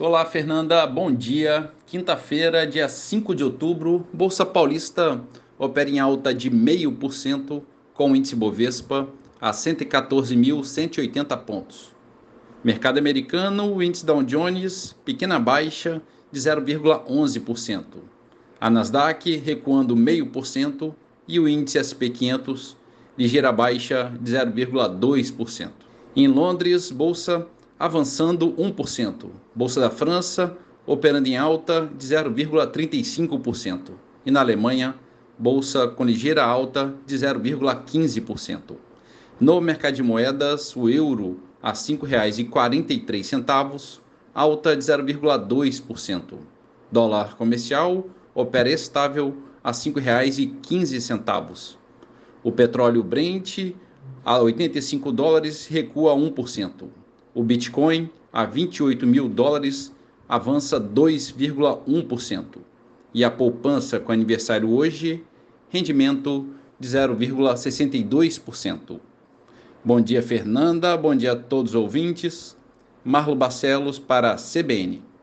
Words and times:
Olá, 0.00 0.24
Fernanda. 0.24 0.86
Bom 0.86 1.12
dia. 1.12 1.70
Quinta-feira, 1.86 2.66
dia 2.66 2.88
5 2.88 3.34
de 3.34 3.44
outubro, 3.44 4.06
Bolsa 4.10 4.44
Paulista 4.46 5.22
opera 5.58 5.90
em 5.90 6.00
alta 6.00 6.32
de 6.32 6.50
0,5% 6.50 7.62
com 7.92 8.10
o 8.10 8.16
índice 8.16 8.34
Bovespa 8.34 9.06
a 9.38 9.50
114.180 9.50 11.36
pontos. 11.44 11.92
Mercado 12.64 12.96
americano, 12.98 13.70
o 13.70 13.82
índice 13.82 14.06
Dow 14.06 14.22
Jones, 14.22 14.96
pequena 15.04 15.38
baixa 15.38 16.00
de 16.32 16.40
0,11%. 16.40 17.84
A 18.58 18.70
Nasdaq 18.70 19.36
recuando 19.36 19.94
0,5% 19.94 20.94
e 21.28 21.38
o 21.38 21.46
índice 21.46 21.78
SP 21.78 22.08
500 22.08 22.78
ligeira 23.18 23.52
baixa 23.52 24.10
de 24.18 24.32
0,2%. 24.32 25.70
Em 26.16 26.28
Londres, 26.28 26.90
bolsa 26.90 27.46
avançando 27.82 28.52
1%. 28.52 29.26
Bolsa 29.52 29.80
da 29.80 29.90
França 29.90 30.56
operando 30.86 31.26
em 31.26 31.36
alta 31.36 31.90
de 31.98 32.06
0,35%. 32.06 33.90
E 34.24 34.30
na 34.30 34.38
Alemanha, 34.38 34.94
bolsa 35.36 35.88
com 35.88 36.04
ligeira 36.04 36.44
alta 36.44 36.94
de 37.04 37.16
0,15%. 37.16 38.76
No 39.40 39.60
mercado 39.60 39.94
de 39.94 40.02
moedas, 40.04 40.76
o 40.76 40.88
euro 40.88 41.40
a 41.60 41.70
R$ 41.70 41.74
5,43, 41.74 43.98
alta 44.32 44.76
de 44.76 44.82
0,2%. 44.84 46.38
Dólar 46.92 47.34
comercial 47.34 48.06
opera 48.32 48.70
estável 48.70 49.36
a 49.64 49.70
R$ 49.70 49.76
5,15. 49.76 51.76
O 52.44 52.52
petróleo 52.52 53.02
Brent 53.02 53.74
a 54.24 54.38
85 54.38 55.10
dólares 55.10 55.66
recua 55.66 56.14
1%. 56.14 57.01
O 57.34 57.42
Bitcoin, 57.42 58.10
a 58.30 58.44
28 58.44 59.06
mil 59.06 59.26
dólares, 59.28 59.90
avança 60.28 60.78
2,1%. 60.78 62.58
E 63.14 63.24
a 63.24 63.30
poupança 63.30 63.98
com 63.98 64.12
aniversário 64.12 64.70
hoje, 64.70 65.24
rendimento 65.70 66.46
de 66.78 66.88
0,62%. 66.88 69.00
Bom 69.84 70.00
dia, 70.00 70.22
Fernanda. 70.22 70.96
Bom 70.96 71.14
dia 71.14 71.32
a 71.32 71.36
todos 71.36 71.72
os 71.72 71.74
ouvintes. 71.74 72.56
Marlo 73.04 73.34
Barcelos 73.34 73.98
para 73.98 74.32
a 74.32 74.36
CBN. 74.36 75.02